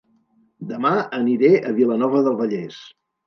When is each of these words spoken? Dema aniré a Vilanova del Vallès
Dema 0.69 0.93
aniré 1.17 1.51
a 1.71 1.75
Vilanova 1.81 2.23
del 2.29 2.39
Vallès 2.43 2.81